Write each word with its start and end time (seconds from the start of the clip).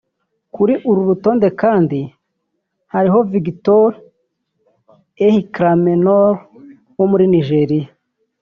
Kuri 0.53 0.73
uru 0.89 1.01
rutonde 1.09 1.47
kandi 1.61 1.99
hari 2.93 3.07
Victor 3.45 3.89
Ehikhamenor 5.27 6.35
wo 6.97 7.05
muri 7.11 7.25
Nigeria 7.33 7.87